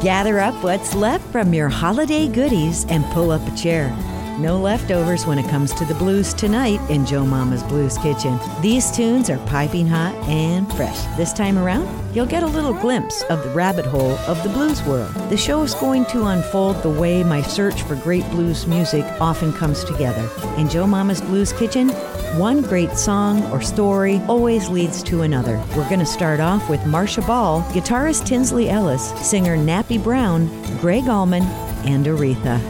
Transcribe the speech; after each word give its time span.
Gather 0.00 0.40
up 0.40 0.54
what's 0.64 0.94
left 0.94 1.30
from 1.30 1.52
your 1.52 1.68
holiday 1.68 2.26
goodies 2.26 2.86
and 2.86 3.04
pull 3.12 3.30
up 3.30 3.46
a 3.46 3.54
chair. 3.54 3.94
No 4.38 4.58
leftovers 4.58 5.26
when 5.26 5.38
it 5.38 5.46
comes 5.50 5.74
to 5.74 5.84
the 5.84 5.92
blues 5.92 6.32
tonight 6.32 6.80
in 6.88 7.04
Joe 7.04 7.26
Mama's 7.26 7.62
Blues 7.64 7.98
Kitchen. 7.98 8.40
These 8.62 8.90
tunes 8.92 9.28
are 9.28 9.36
piping 9.46 9.86
hot 9.86 10.14
and 10.26 10.66
fresh. 10.72 10.98
This 11.18 11.34
time 11.34 11.58
around, 11.58 11.86
you'll 12.16 12.24
get 12.24 12.42
a 12.42 12.46
little 12.46 12.72
glimpse 12.72 13.22
of 13.24 13.42
the 13.42 13.50
rabbit 13.50 13.84
hole 13.84 14.16
of 14.26 14.42
the 14.42 14.48
blues 14.48 14.82
world. 14.84 15.12
The 15.28 15.36
show 15.36 15.62
is 15.64 15.74
going 15.74 16.06
to 16.06 16.28
unfold 16.28 16.82
the 16.82 16.88
way 16.88 17.22
my 17.22 17.42
search 17.42 17.82
for 17.82 17.96
great 17.96 18.24
blues 18.30 18.66
music 18.66 19.04
often 19.20 19.52
comes 19.52 19.84
together. 19.84 20.26
In 20.56 20.70
Joe 20.70 20.86
Mama's 20.86 21.20
Blues 21.20 21.52
Kitchen, 21.52 21.90
one 22.36 22.62
great 22.62 22.92
song 22.92 23.42
or 23.50 23.60
story 23.60 24.20
always 24.28 24.68
leads 24.68 25.02
to 25.04 25.22
another. 25.22 25.62
We're 25.76 25.88
going 25.88 26.00
to 26.00 26.06
start 26.06 26.40
off 26.40 26.68
with 26.70 26.84
Marcia 26.86 27.22
Ball, 27.22 27.62
guitarist 27.72 28.26
Tinsley 28.26 28.68
Ellis, 28.68 29.10
singer 29.20 29.56
Nappy 29.56 30.02
Brown, 30.02 30.46
Gregg 30.78 31.08
Allman, 31.08 31.42
and 31.84 32.06
Aretha 32.06 32.60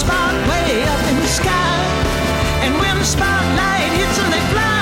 spot 0.00 0.32
way 0.48 0.82
up 0.88 1.02
in 1.10 1.16
the 1.20 1.28
sky. 1.28 1.76
And 2.64 2.72
when 2.80 2.96
the 2.98 3.04
spotlight 3.04 3.92
hits 4.00 4.16
them, 4.16 4.30
they 4.32 4.40
fly. 4.48 4.80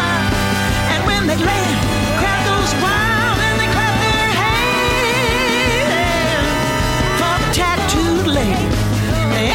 And 0.94 1.00
when 1.10 1.26
they 1.26 1.34
land, 1.34 1.78
the 2.06 2.14
crowd 2.22 2.42
goes 2.46 2.72
wild 2.78 3.38
and 3.46 3.54
they 3.58 3.70
clap 3.74 3.94
their 4.06 4.30
hands 4.42 5.90
for 7.18 7.34
the 7.42 7.50
tattooed 7.58 8.28
lady 8.30 8.68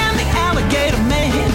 and 0.04 0.14
the 0.20 0.28
alligator 0.44 1.04
man. 1.08 1.48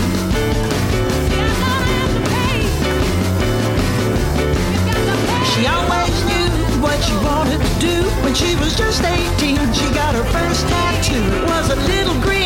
She 5.52 5.62
always 5.68 6.16
knew 6.30 6.48
what 6.80 6.96
she 7.04 7.14
wanted 7.28 7.60
to 7.60 7.72
do. 7.76 7.96
When 8.24 8.34
she 8.34 8.56
was 8.56 8.72
just 8.74 9.04
18, 9.04 9.58
she 9.76 9.86
got 9.92 10.14
her 10.14 10.24
first 10.32 10.66
tattoo. 10.68 11.20
It 11.20 11.44
was 11.52 11.66
a 11.70 11.76
little 11.92 12.16
green 12.22 12.38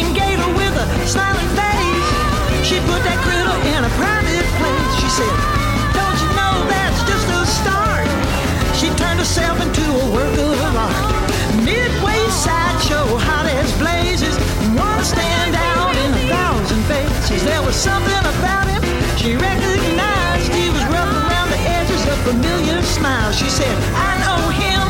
There 17.45 17.63
was 17.63 17.75
something 17.75 18.25
about 18.35 18.69
him 18.69 18.83
she 19.17 19.35
recognized. 19.37 20.53
He 20.53 20.71
was 20.71 20.85
rough 20.95 21.13
around 21.27 21.51
the 21.51 21.59
edges, 21.59 22.03
a 22.07 22.17
familiar 22.27 22.83
smile. 22.83 23.33
She 23.33 23.49
said, 23.49 23.75
I 23.95 24.11
know 24.23 24.41
him, 24.51 24.83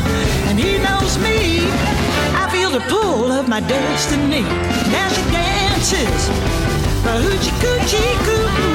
and 0.49 0.59
he 0.59 0.79
knows 0.79 1.19
me. 1.19 1.67
I 2.37 2.49
feel 2.51 2.71
the 2.71 2.85
pull 2.89 3.33
of 3.33 3.49
my 3.49 3.61
destiny. 3.61 4.43
Now 4.91 5.09
she 5.09 5.23
dances, 5.31 6.29
hoochie 7.05 7.53
coochie 7.62 8.17
coo. 8.27 8.72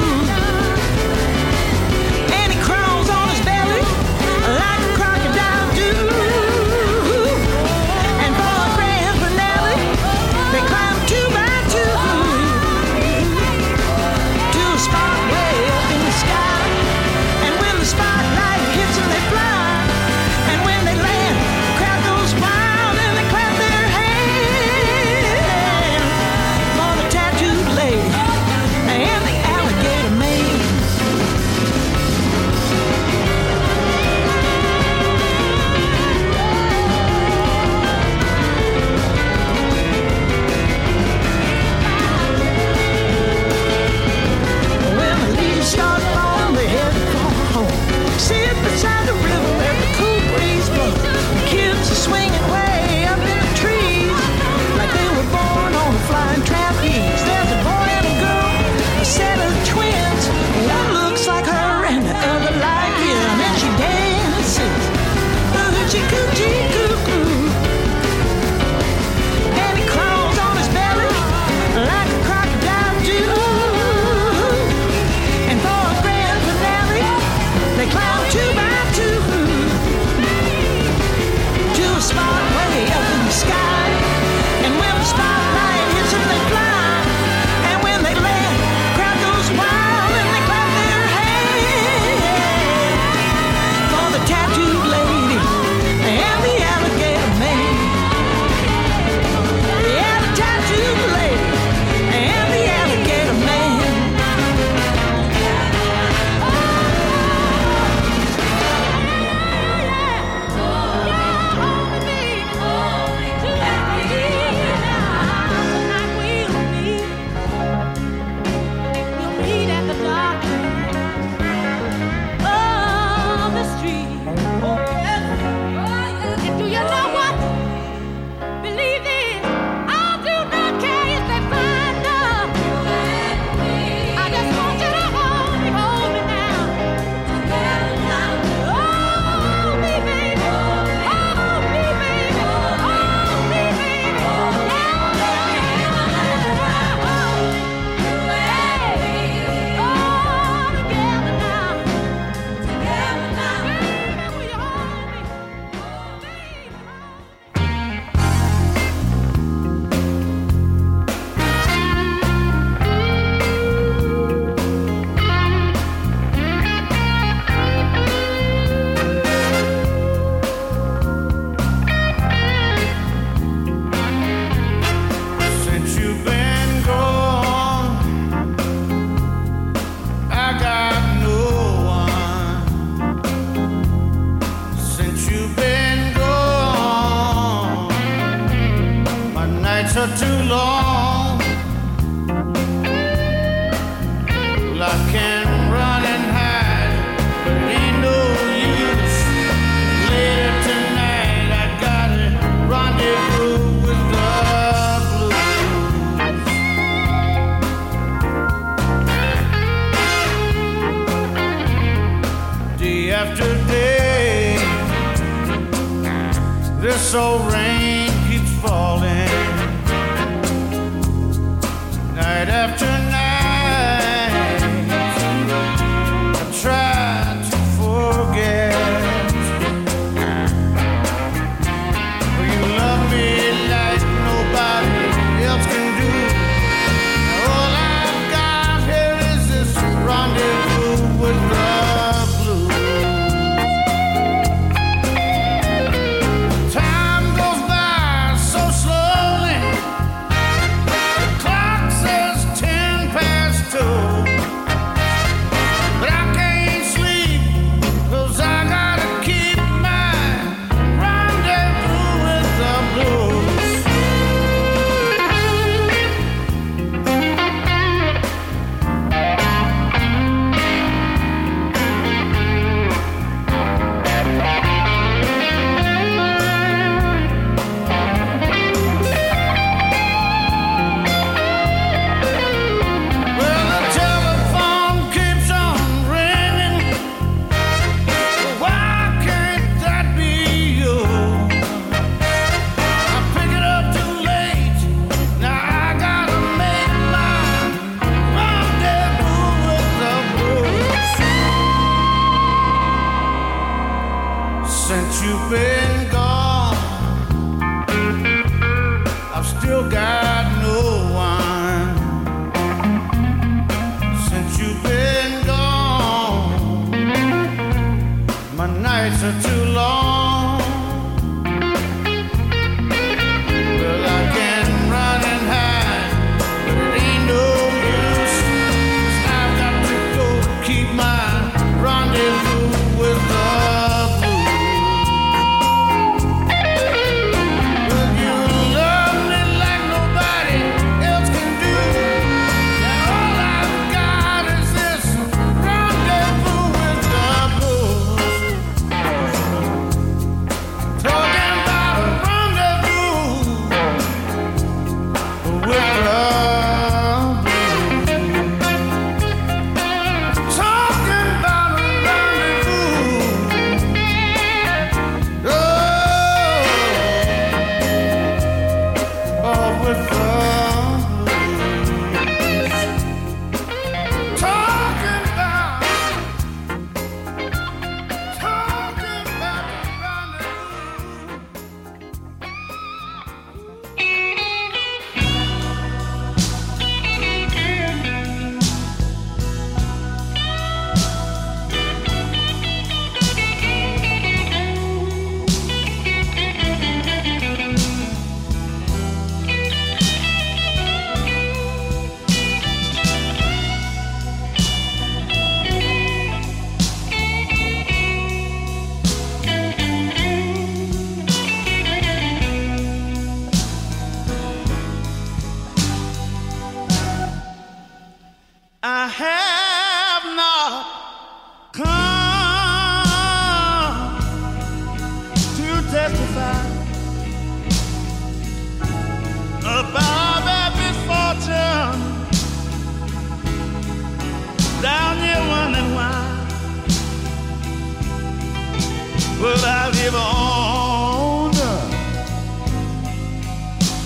but 439.40 439.62
I'll 439.64 439.92
live 439.92 440.14
on. 440.14 441.54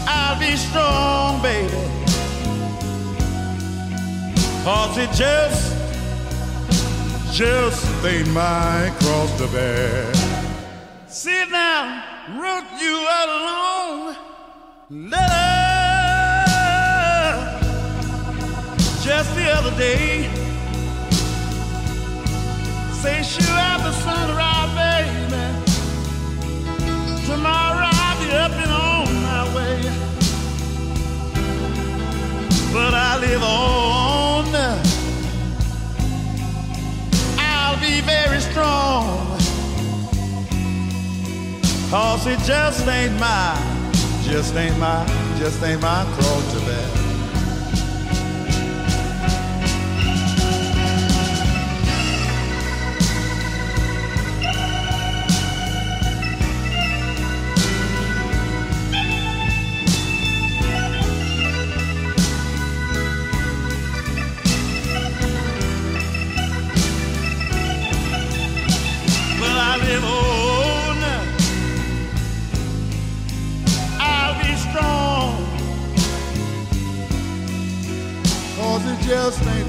I'll 0.07 0.39
be 0.39 0.57
strong, 0.57 1.41
baby, 1.43 1.73
cause 4.65 4.99
it 4.99 5.11
just, 5.12 5.73
just 7.33 8.05
ain't 8.05 8.29
my 8.29 8.93
cross 8.99 9.39
to 9.39 9.47
bear. 9.49 10.12
Sit 11.07 11.51
down, 11.51 12.03
wrote 12.39 12.71
you 12.81 12.97
a 13.21 13.23
long 13.27 14.17
letter. 14.91 15.33
Just 19.03 19.35
the 19.35 19.51
other 19.51 19.77
day, 19.79 20.29
say 23.01 23.23
shoot 23.23 23.49
out 23.49 23.81
the 23.83 23.93
sun 23.93 24.37
right 24.37 24.53
sunrise. 24.67 24.92
Tomorrow 27.43 27.89
I'll 27.91 28.21
be 28.21 28.31
up 28.31 28.53
and 28.53 28.71
on 28.71 29.23
my 29.25 29.43
way. 29.57 29.83
But 32.73 32.95
I 32.95 33.19
live 33.19 33.43
on. 33.43 34.45
I'll 37.37 37.81
be 37.81 38.01
very. 38.03 38.33
Cause 41.91 42.27
it 42.27 42.39
just 42.47 42.87
ain't 42.87 43.19
my, 43.19 43.55
just 44.23 44.55
ain't 44.55 44.79
my, 44.79 45.05
just 45.37 45.63
ain't 45.65 45.83
my 45.83 46.05
cross 46.15 46.53
to 46.55 46.61
bear. 46.61 47.02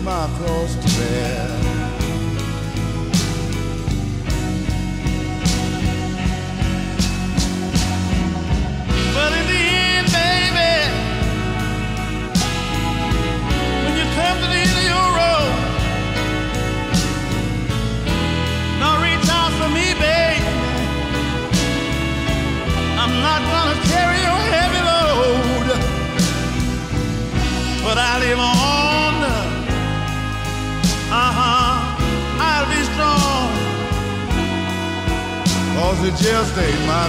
my 0.03 0.27
cross 0.37 0.75
to 0.75 0.99
bear. 0.99 1.62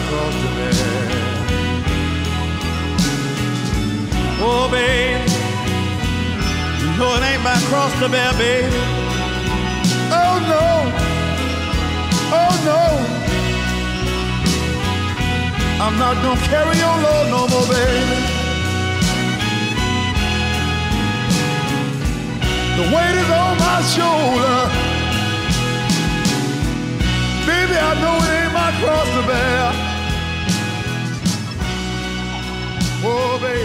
cross 0.08 0.34
to 0.42 0.48
bear. 0.56 0.74
Oh, 4.46 4.68
babe, 4.70 5.24
you 6.80 6.90
know 6.98 7.16
it 7.16 7.22
ain't 7.30 7.42
my 7.42 7.58
cross 7.68 7.92
to 8.00 8.08
bear, 8.08 8.32
babe. 8.34 8.72
Oh, 10.20 10.36
no. 10.52 10.66
Oh, 12.40 12.54
no. 12.68 12.82
I'm 15.84 15.96
not 15.98 16.14
gonna 16.22 16.40
carry 16.48 16.76
your 16.78 16.96
load 17.04 17.26
no 17.30 17.48
more, 17.52 17.66
baby. 17.68 18.34
The 22.78 22.84
weight 22.94 23.16
is 23.22 23.30
on 23.30 23.54
my 23.58 23.78
shoulder. 23.94 24.56
Baby, 27.46 27.76
I 27.76 27.92
know 28.00 28.16
it 28.24 28.30
ain't 28.38 28.52
my 28.52 28.70
cross 28.80 29.08
to 29.16 29.22
bear. 29.26 29.83
Oh, 33.06 33.38
baby. 33.38 33.63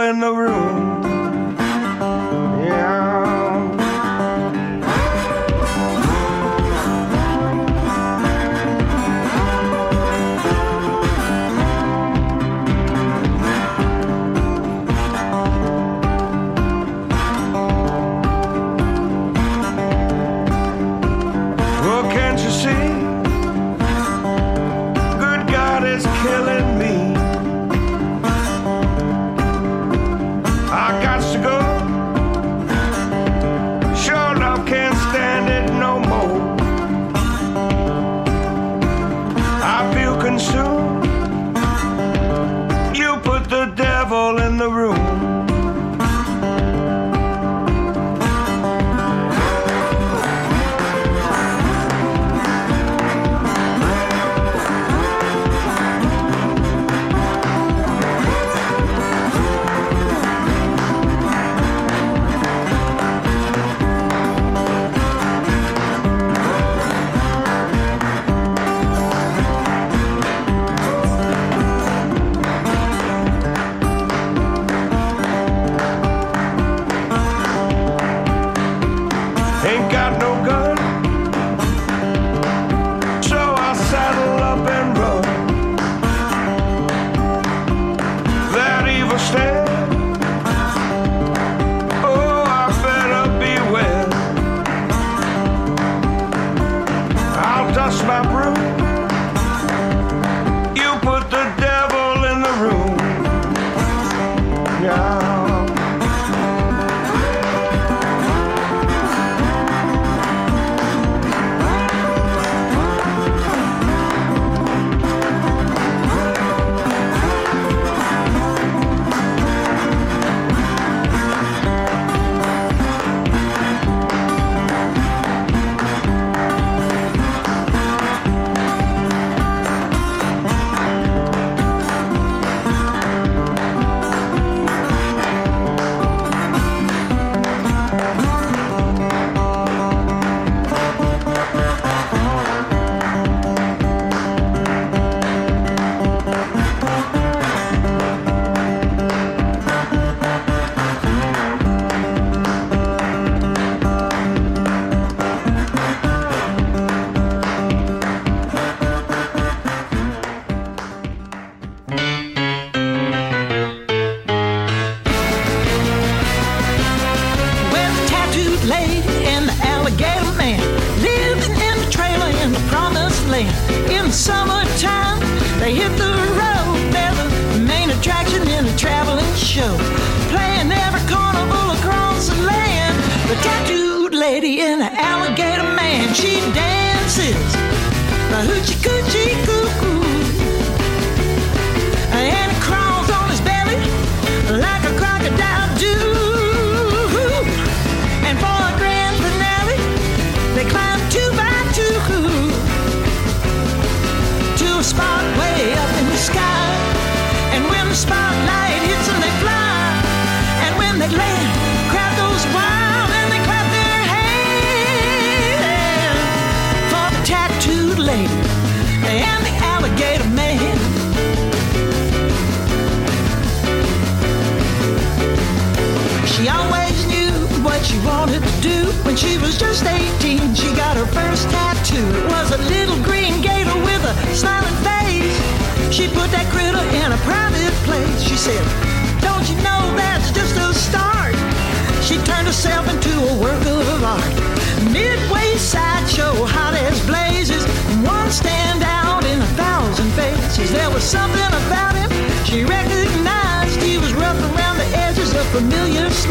in 0.00 0.20
the 0.20 0.32
room. 0.32 0.63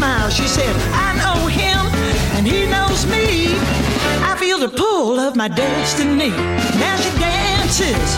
Smile. 0.04 0.30
She 0.30 0.46
said, 0.46 0.74
I 1.06 1.08
know 1.22 1.46
him, 1.46 1.82
and 2.36 2.46
he 2.46 2.66
knows 2.66 3.06
me. 3.06 3.56
I 4.30 4.36
feel 4.38 4.58
the 4.58 4.68
pull 4.68 5.18
of 5.18 5.34
my 5.36 5.48
destiny. 5.48 6.30
Now 6.82 6.96
she 7.02 7.10
dances, 7.18 8.10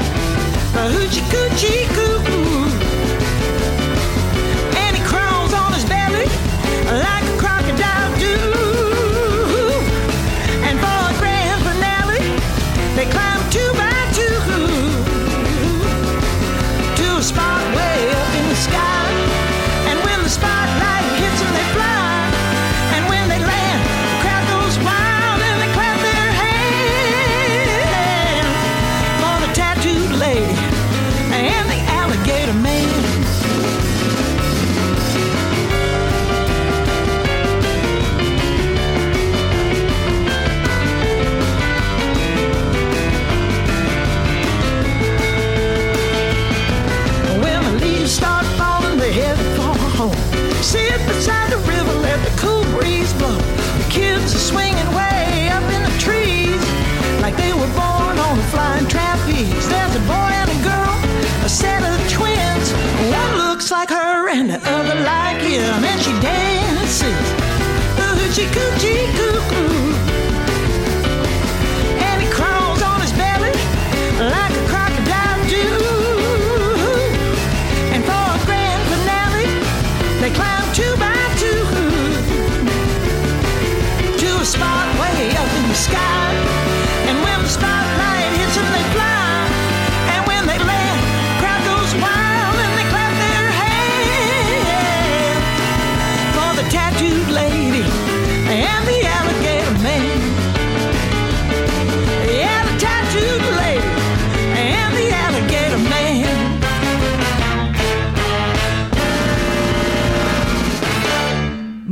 hoochie 0.75 1.25
coochie 1.33 1.87
coo. 1.95 2.66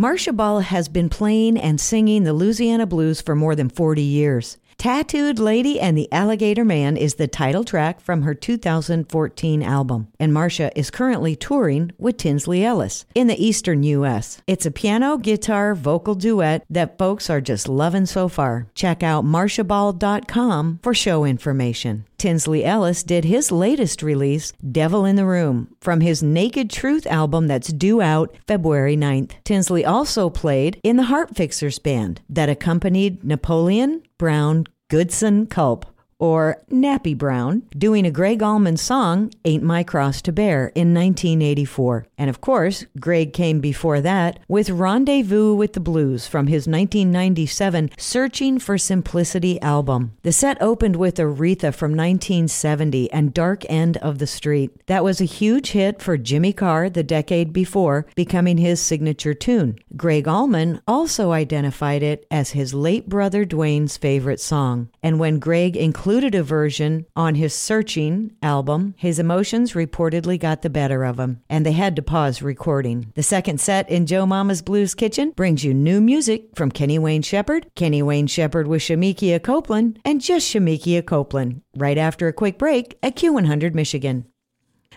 Marcia 0.04 0.34
Ball 0.34 0.60
has 0.60 0.86
been 0.90 1.08
playing 1.08 1.56
and 1.56 1.80
singing 1.80 2.24
the 2.24 2.34
Louisiana 2.34 2.84
blues 2.84 3.22
for 3.22 3.34
more 3.34 3.56
than 3.56 3.70
40 3.70 4.02
years. 4.02 4.58
Tattooed 4.76 5.38
Lady 5.38 5.80
and 5.80 5.96
the 5.96 6.12
Alligator 6.12 6.62
Man 6.62 6.98
is 6.98 7.14
the 7.14 7.26
title 7.26 7.64
track 7.64 8.00
from 8.00 8.20
her 8.20 8.34
2014 8.34 9.62
album, 9.62 10.08
and 10.20 10.34
Marcia 10.34 10.70
is 10.78 10.90
currently 10.90 11.34
touring 11.34 11.90
with 11.96 12.18
Tinsley 12.18 12.62
Ellis 12.62 13.06
in 13.14 13.28
the 13.28 13.42
eastern 13.42 13.82
U.S. 13.82 14.42
It's 14.46 14.66
a 14.66 14.70
piano, 14.70 15.16
guitar, 15.16 15.74
vocal 15.74 16.14
duet 16.14 16.66
that 16.68 16.98
folks 16.98 17.30
are 17.30 17.40
just 17.40 17.66
loving 17.66 18.04
so 18.04 18.28
far. 18.28 18.66
Check 18.74 19.02
out 19.02 19.24
marciaball.com 19.24 20.80
for 20.82 20.92
show 20.92 21.24
information. 21.24 22.04
Tinsley 22.18 22.64
Ellis 22.64 23.02
did 23.02 23.24
his 23.24 23.52
latest 23.52 24.02
release, 24.02 24.52
Devil 24.70 25.04
in 25.04 25.16
the 25.16 25.26
Room, 25.26 25.74
from 25.80 26.00
his 26.00 26.22
Naked 26.22 26.70
Truth 26.70 27.06
album 27.06 27.46
that's 27.46 27.72
due 27.72 28.00
out 28.00 28.34
February 28.46 28.96
9th. 28.96 29.32
Tinsley 29.44 29.84
also 29.84 30.30
played 30.30 30.80
in 30.82 30.96
the 30.96 31.04
Heart 31.04 31.36
Fixers 31.36 31.78
band 31.78 32.20
that 32.28 32.48
accompanied 32.48 33.24
Napoleon 33.24 34.02
Brown 34.18 34.66
Goodson 34.88 35.46
Culp 35.46 35.86
or 36.24 36.56
Nappy 36.72 37.16
Brown, 37.16 37.64
doing 37.76 38.06
a 38.06 38.10
Gregg 38.10 38.42
Allman 38.42 38.78
song, 38.78 39.30
Ain't 39.44 39.62
My 39.62 39.82
Cross 39.82 40.22
to 40.22 40.32
Bear, 40.32 40.68
in 40.74 40.94
1984. 40.94 42.06
And 42.16 42.30
of 42.30 42.40
course, 42.40 42.86
Gregg 42.98 43.34
came 43.34 43.60
before 43.60 44.00
that 44.00 44.38
with 44.48 44.70
Rendezvous 44.70 45.54
with 45.54 45.74
the 45.74 45.80
Blues 45.80 46.26
from 46.26 46.46
his 46.46 46.66
1997 46.66 47.90
Searching 47.98 48.58
for 48.58 48.78
Simplicity 48.78 49.60
album. 49.60 50.16
The 50.22 50.32
set 50.32 50.56
opened 50.62 50.96
with 50.96 51.16
Aretha 51.16 51.74
from 51.74 51.90
1970 51.90 53.12
and 53.12 53.34
Dark 53.34 53.66
End 53.68 53.98
of 53.98 54.18
the 54.18 54.26
Street. 54.26 54.70
That 54.86 55.04
was 55.04 55.20
a 55.20 55.26
huge 55.26 55.72
hit 55.72 56.00
for 56.00 56.16
Jimmy 56.16 56.54
Carr 56.54 56.88
the 56.88 57.02
decade 57.02 57.52
before, 57.52 58.06
becoming 58.14 58.56
his 58.56 58.80
signature 58.80 59.34
tune. 59.34 59.78
Gregg 59.94 60.26
Allman 60.26 60.80
also 60.88 61.32
identified 61.32 62.02
it 62.02 62.26
as 62.30 62.52
his 62.52 62.72
late 62.72 63.10
brother 63.10 63.44
Duane's 63.44 63.98
favorite 63.98 64.40
song. 64.40 64.88
And 65.02 65.20
when 65.20 65.38
Gregg 65.38 65.76
included 65.76 66.13
a 66.22 66.42
version 66.44 67.06
on 67.16 67.34
his 67.34 67.52
Searching 67.52 68.36
album, 68.40 68.94
his 68.96 69.18
emotions 69.18 69.72
reportedly 69.72 70.38
got 70.38 70.62
the 70.62 70.70
better 70.70 71.02
of 71.02 71.18
him, 71.18 71.40
and 71.50 71.66
they 71.66 71.72
had 71.72 71.96
to 71.96 72.02
pause 72.02 72.40
recording. 72.40 73.10
The 73.16 73.22
second 73.24 73.60
set 73.60 73.90
in 73.90 74.06
Joe 74.06 74.24
Mama's 74.24 74.62
Blues 74.62 74.94
Kitchen 74.94 75.32
brings 75.32 75.64
you 75.64 75.74
new 75.74 76.00
music 76.00 76.50
from 76.54 76.70
Kenny 76.70 77.00
Wayne 77.00 77.22
Shepherd, 77.22 77.66
Kenny 77.74 78.00
Wayne 78.00 78.28
Shepherd 78.28 78.68
with 78.68 78.82
Shemekia 78.82 79.42
Copeland, 79.42 79.98
and 80.04 80.20
just 80.20 80.48
Shemekia 80.48 81.04
Copeland, 81.04 81.62
right 81.76 81.98
after 81.98 82.28
a 82.28 82.32
quick 82.32 82.58
break 82.58 82.96
at 83.02 83.16
Q100 83.16 83.74
Michigan. 83.74 84.26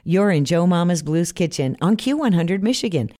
You're 0.04 0.30
in 0.30 0.46
Joe 0.46 0.68
Mama's 0.68 1.02
Blues 1.02 1.32
Kitchen 1.32 1.78
on 1.82 1.98
Q100 1.98 2.62
Michigan. 2.62 3.12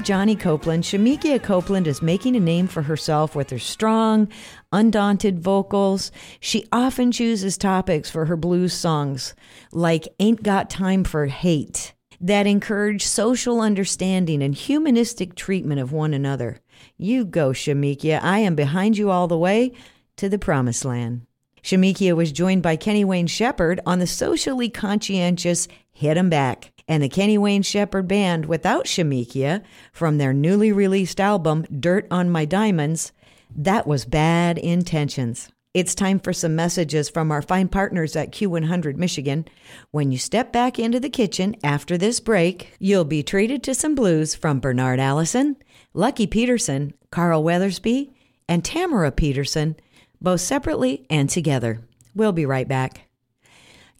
Of 0.00 0.06
Johnny 0.06 0.34
Copeland, 0.34 0.84
Shemekia 0.84 1.42
Copeland 1.42 1.86
is 1.86 2.00
making 2.00 2.34
a 2.34 2.40
name 2.40 2.68
for 2.68 2.80
herself 2.80 3.36
with 3.36 3.50
her 3.50 3.58
strong, 3.58 4.28
undaunted 4.72 5.40
vocals. 5.40 6.10
She 6.40 6.64
often 6.72 7.12
chooses 7.12 7.58
topics 7.58 8.08
for 8.08 8.24
her 8.24 8.36
blues 8.36 8.72
songs, 8.72 9.34
like 9.72 10.08
Ain't 10.18 10.42
Got 10.42 10.70
Time 10.70 11.04
for 11.04 11.26
Hate, 11.26 11.92
that 12.18 12.46
encourage 12.46 13.04
social 13.04 13.60
understanding 13.60 14.42
and 14.42 14.54
humanistic 14.54 15.34
treatment 15.34 15.82
of 15.82 15.92
one 15.92 16.14
another. 16.14 16.60
You 16.96 17.26
go, 17.26 17.50
Shemekia. 17.50 18.22
I 18.22 18.38
am 18.38 18.54
behind 18.54 18.96
you 18.96 19.10
all 19.10 19.28
the 19.28 19.36
way 19.36 19.72
to 20.16 20.30
the 20.30 20.38
promised 20.38 20.86
land. 20.86 21.26
Shemekia 21.62 22.16
was 22.16 22.32
joined 22.32 22.62
by 22.62 22.76
Kenny 22.76 23.04
Wayne 23.04 23.26
Shepherd 23.26 23.80
on 23.84 23.98
the 23.98 24.06
socially 24.06 24.70
conscientious 24.70 25.68
Hit 25.92 26.16
'em 26.16 26.30
Back 26.30 26.72
and 26.90 27.04
the 27.04 27.08
Kenny 27.08 27.38
Wayne 27.38 27.62
Shepherd 27.62 28.08
Band 28.08 28.46
without 28.46 28.86
Shemekia 28.86 29.62
from 29.92 30.18
their 30.18 30.32
newly 30.32 30.72
released 30.72 31.20
album 31.20 31.64
Dirt 31.70 32.04
on 32.10 32.28
My 32.28 32.44
Diamonds. 32.44 33.12
That 33.54 33.86
was 33.86 34.04
bad 34.04 34.58
intentions. 34.58 35.50
It's 35.72 35.94
time 35.94 36.18
for 36.18 36.32
some 36.32 36.56
messages 36.56 37.08
from 37.08 37.30
our 37.30 37.42
fine 37.42 37.68
partners 37.68 38.16
at 38.16 38.32
Q100 38.32 38.96
Michigan. 38.96 39.46
When 39.92 40.10
you 40.10 40.18
step 40.18 40.52
back 40.52 40.80
into 40.80 40.98
the 40.98 41.08
kitchen 41.08 41.54
after 41.62 41.96
this 41.96 42.18
break, 42.18 42.74
you'll 42.80 43.04
be 43.04 43.22
treated 43.22 43.62
to 43.62 43.74
some 43.74 43.94
blues 43.94 44.34
from 44.34 44.58
Bernard 44.58 44.98
Allison, 44.98 45.58
Lucky 45.94 46.26
Peterson, 46.26 46.92
Carl 47.12 47.44
Weathersby, 47.44 48.10
and 48.48 48.64
Tamara 48.64 49.12
Peterson, 49.12 49.76
both 50.20 50.40
separately 50.40 51.06
and 51.08 51.30
together. 51.30 51.82
We'll 52.16 52.32
be 52.32 52.46
right 52.46 52.66
back. 52.66 53.02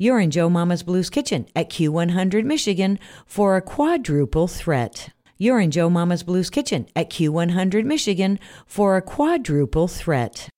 You're 0.02 0.18
in 0.18 0.30
Joe 0.30 0.48
Mama's 0.48 0.82
Blues 0.82 1.10
Kitchen 1.10 1.46
at 1.54 1.68
Q100 1.68 2.44
Michigan 2.44 2.98
for 3.26 3.58
a 3.58 3.60
quadruple 3.60 4.48
threat. 4.48 5.10
You're 5.36 5.60
in 5.60 5.70
Joe 5.70 5.90
Mama's 5.90 6.22
Blues 6.22 6.48
Kitchen 6.48 6.86
at 6.96 7.10
Q100 7.10 7.84
Michigan 7.84 8.38
for 8.66 8.96
a 8.96 9.02
quadruple 9.02 9.88
threat. 9.88 10.48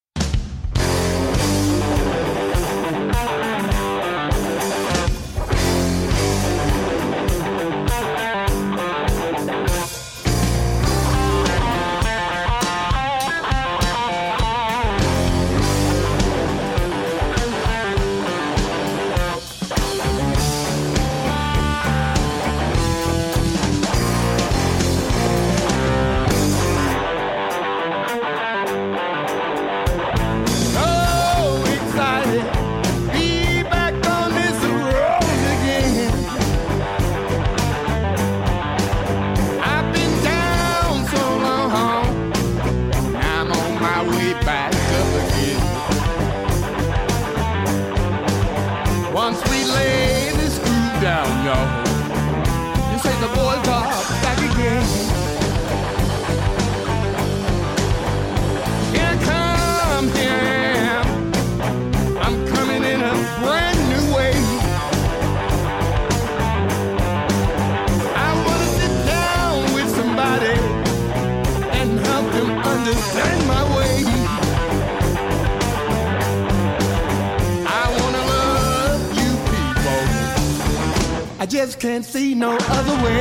Just 81.53 81.79
can't 81.79 82.03
see 82.03 82.35
no 82.35 82.57
other 82.57 82.95
way. 83.05 83.21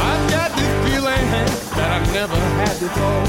I've 0.00 0.30
got 0.30 0.50
this 0.56 0.72
feeling 0.88 1.26
that 1.76 1.90
I've 1.92 2.10
never 2.14 2.36
had 2.36 2.72
before. 2.80 3.26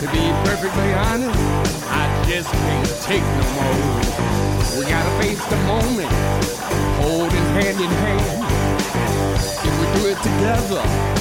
To 0.00 0.06
be 0.08 0.24
perfectly 0.48 0.94
honest, 0.94 1.38
I 1.90 2.24
just 2.26 2.50
can't 2.50 3.02
take 3.02 3.20
no 3.20 3.44
more. 3.60 4.80
We 4.80 4.88
gotta 4.90 5.12
face 5.20 5.44
the 5.44 5.56
moment, 5.68 6.12
holding 6.96 7.46
hand 7.60 7.78
in 7.78 7.90
hand. 7.90 8.40
If 9.68 9.74
we 9.80 10.00
do 10.00 10.08
it 10.08 10.18
together, 10.22 11.15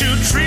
you 0.00 0.16
treat 0.24 0.43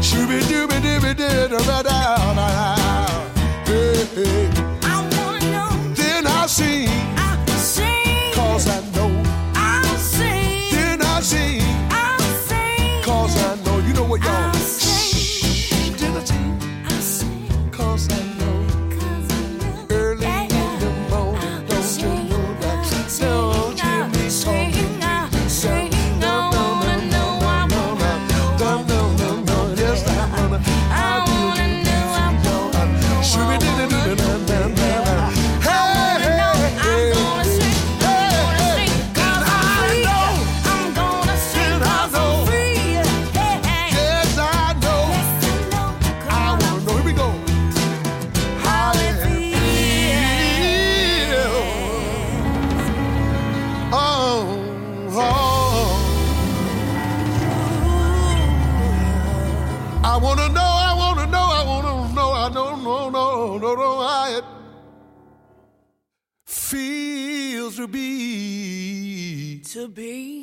Shooby 0.00 0.40
dooby 0.48 0.76
dooby 0.84 1.14
doo 1.14 1.48
da 1.48 1.58
da 1.66 1.82
da 1.82 2.34
da. 2.36 2.75
be. 69.88 70.35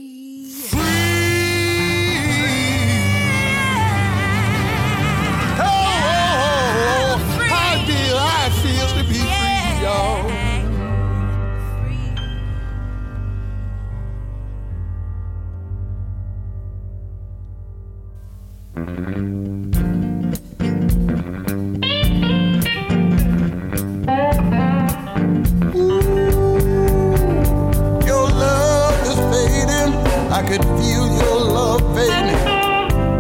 I 30.33 30.41
could 30.41 30.63
feel 30.63 31.05
your 31.21 31.39
love 31.41 31.81
fading, 31.95 32.43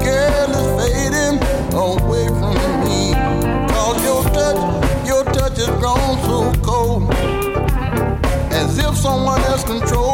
girl 0.03 0.49
is 0.49 0.69
fading 0.81 1.37
away 1.71 2.27
from 2.27 2.55
me. 2.83 3.13
Cause 3.71 4.03
your 4.03 4.23
touch, 4.33 5.05
your 5.05 5.23
touch 5.25 5.57
has 5.57 5.69
grown 5.79 6.17
so 6.25 6.51
cold, 6.63 7.13
as 8.51 8.79
if 8.79 8.97
someone 8.97 9.39
else 9.41 9.63
controlled. 9.63 10.12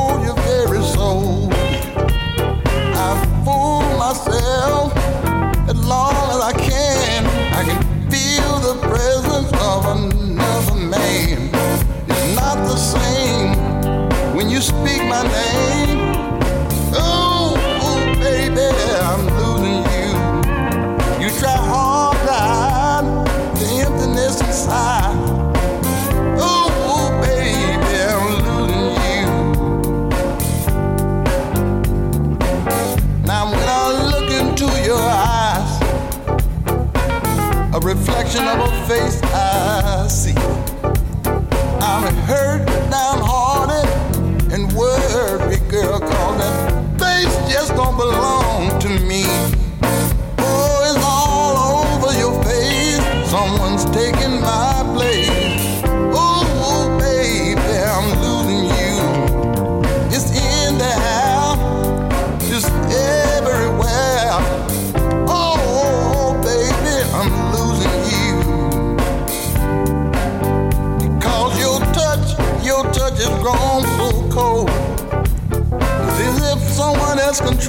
face. 38.90 39.19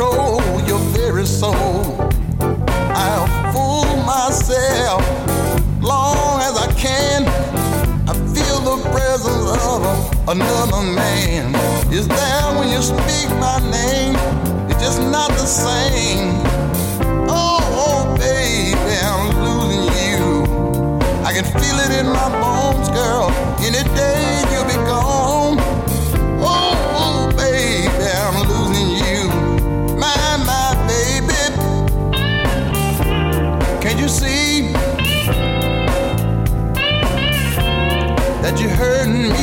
control 0.01 0.41
your 0.67 0.79
very 0.97 1.27
soul. 1.27 1.55
I'll 2.41 3.29
fool 3.53 3.97
myself 4.05 5.03
long 5.83 6.41
as 6.41 6.57
I 6.57 6.73
can. 6.73 7.27
I 8.09 8.15
feel 8.33 8.61
the 8.61 8.79
presence 8.91 9.47
of 9.67 10.29
another 10.29 10.83
man. 10.83 11.55
Is 11.93 12.09
there 12.09 12.59
when 12.59 12.71
you 12.71 12.81
speak 12.81 13.29
my 13.39 13.59
name? 13.71 14.15
It's 14.71 14.81
just 14.81 15.03
not 15.03 15.29
the 15.33 15.47
same. 15.47 16.33
Oh, 17.29 18.17
baby, 18.19 18.97
I'm 19.05 19.29
losing 19.45 19.85
you. 20.01 20.45
I 21.27 21.33
can 21.35 21.45
feel 21.45 21.79
it 21.79 22.01
in 22.01 22.07
my 22.07 22.29
bones, 22.41 22.89
girl, 22.89 23.31
any 23.61 23.85
day. 23.95 24.30
That 38.51 38.61
you're 38.61 38.71
hurting 38.71 39.31
me? 39.31 39.40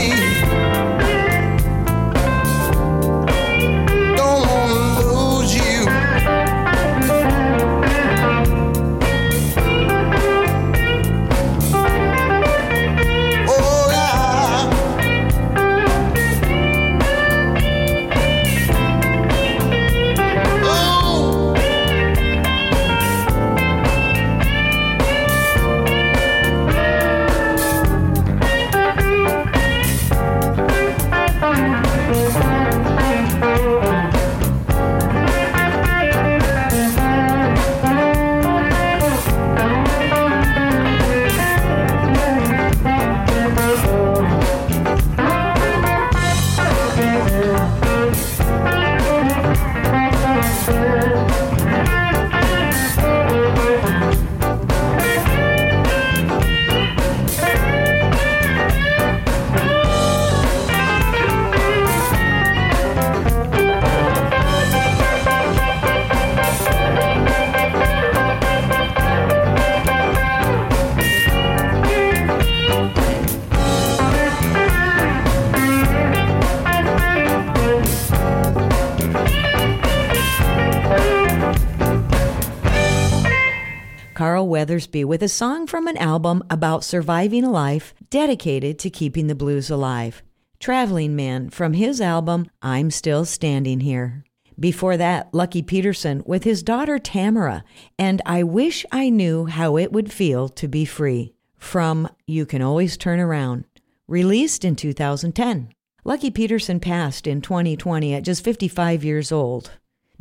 Weathersby 84.77 85.05
with 85.05 85.23
a 85.23 85.27
song 85.27 85.65
from 85.65 85.87
an 85.87 85.97
album 85.97 86.43
about 86.51 86.83
surviving 86.83 87.43
a 87.43 87.49
life 87.49 87.95
dedicated 88.11 88.77
to 88.79 88.91
keeping 88.91 89.25
the 89.25 89.33
blues 89.33 89.71
alive. 89.71 90.21
Traveling 90.59 91.15
Man 91.15 91.49
from 91.49 91.73
his 91.73 91.99
album 91.99 92.47
I'm 92.61 92.91
Still 92.91 93.25
Standing 93.25 93.79
Here. 93.79 94.23
Before 94.59 94.95
that, 94.95 95.33
Lucky 95.33 95.63
Peterson 95.63 96.21
with 96.27 96.43
his 96.43 96.61
daughter 96.61 96.99
Tamara 96.99 97.63
and 97.97 98.21
I 98.23 98.43
Wish 98.43 98.85
I 98.91 99.09
Knew 99.09 99.47
How 99.47 99.77
It 99.77 99.91
Would 99.91 100.13
Feel 100.13 100.47
to 100.49 100.67
Be 100.67 100.85
Free 100.85 101.33
from 101.57 102.07
You 102.27 102.45
Can 102.45 102.61
Always 102.61 102.97
Turn 102.97 103.19
Around, 103.19 103.65
released 104.07 104.63
in 104.63 104.75
2010. 104.75 105.69
Lucky 106.03 106.29
Peterson 106.29 106.79
passed 106.79 107.25
in 107.25 107.41
2020 107.41 108.13
at 108.13 108.23
just 108.23 108.43
55 108.43 109.03
years 109.03 109.31
old. 109.31 109.71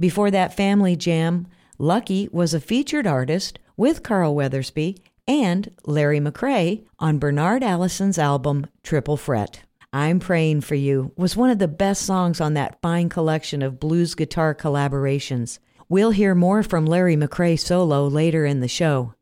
Before 0.01 0.31
that 0.31 0.57
family 0.57 0.97
jam, 0.97 1.47
Lucky 1.79 2.31
was 2.33 2.55
a 2.55 2.61
featured 2.61 3.07
artist 3.07 3.59
with 3.77 4.03
Carl 4.03 4.35
Weathersby 4.35 4.99
and 5.29 5.71
Larry 5.85 6.21
McCray 6.21 6.85
on 6.99 7.19
Bernard 7.19 7.63
Allison's 7.63 8.19
album 8.19 8.67
Triple 8.83 9.17
Fret. 9.17 9.63
I'm 9.93 10.21
Praying 10.21 10.63
for 10.63 10.75
You 10.75 11.13
was 11.17 11.37
one 11.37 11.51
of 11.51 11.59
the 11.59 11.69
best 11.69 12.03
songs 12.03 12.41
on 12.41 12.55
that 12.55 12.81
fine 12.83 13.09
collection 13.09 13.63
of 13.63 13.81
blues 13.81 14.15
guitar 14.15 14.55
collaborations. 14.55 15.59
We'll 15.89 16.11
hear 16.11 16.35
more 16.35 16.63
from 16.63 16.87
Larry 16.87 17.17
McCray 17.17 17.59
solo 17.59 18.07
later 18.07 18.45
in 18.45 18.61
the 18.61 18.69
show. 18.69 19.15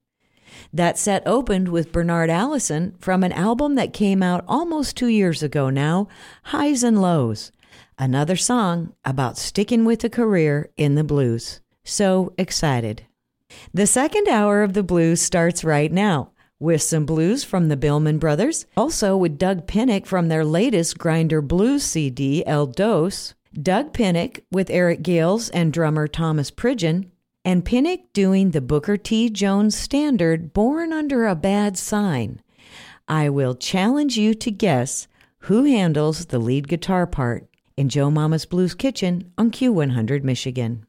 That 0.73 0.99
set 0.99 1.23
opened 1.27 1.69
with 1.69 1.93
Bernard 1.93 2.31
Allison 2.31 2.95
from 2.99 3.23
an 3.23 3.33
album 3.33 3.75
that 3.75 3.93
came 3.93 4.23
out 4.23 4.45
almost 4.47 4.97
two 4.97 5.09
years 5.09 5.43
ago 5.43 5.69
now, 5.69 6.09
Highs 6.45 6.83
and 6.83 7.01
Lows, 7.01 7.51
another 7.99 8.37
song 8.37 8.95
about 9.05 9.37
sticking 9.37 9.85
with 9.85 10.05
a 10.05 10.11
career 10.11 10.71
in 10.77 10.95
the 10.95 11.05
blues. 11.05 11.61
So 11.85 12.33
excited. 12.39 13.05
The 13.73 13.87
second 13.87 14.29
hour 14.29 14.63
of 14.63 14.73
the 14.73 14.83
blues 14.83 15.21
starts 15.21 15.65
right 15.65 15.93
now 15.93 16.31
with 16.59 16.83
some 16.83 17.05
blues 17.05 17.45
from 17.45 17.69
the 17.69 17.77
Bihlman 17.77 18.19
Brothers, 18.19 18.67
also 18.77 19.17
with 19.17 19.39
Doug 19.39 19.67
Pinnick 19.67 20.07
from 20.07 20.29
their 20.29 20.45
latest 20.45 20.99
Grinder 20.99 21.43
Blues 21.43 21.83
CD, 21.83 22.47
El 22.47 22.67
Dos, 22.67 23.35
Doug 23.53 23.93
Pinnick 23.93 24.41
with 24.51 24.71
Eric 24.71 25.03
Gales 25.03 25.49
and 25.51 25.73
drummer 25.73 26.09
Thomas 26.09 26.51
Pridgen, 26.51 27.11
and 27.45 27.65
Pinnick 27.65 28.13
doing 28.13 28.51
the 28.51 28.61
Booker 28.61 28.97
T. 28.97 29.29
Jones 29.29 29.77
standard 29.77 30.53
Born 30.53 30.93
Under 30.93 31.27
a 31.27 31.35
Bad 31.35 31.77
Sign. 31.77 32.41
I 33.07 33.29
will 33.29 33.55
challenge 33.55 34.17
you 34.17 34.35
to 34.35 34.51
guess 34.51 35.07
who 35.41 35.65
handles 35.65 36.27
the 36.27 36.39
lead 36.39 36.69
guitar 36.69 37.07
part 37.07 37.47
in 37.77 37.91
Joe 37.91 38.11
Mama's 38.11 38.47
Blues 38.47 38.75
Kitchen 38.75 39.31
on 39.37 39.51
Q100 39.51 40.23
Michigan. 40.23 40.87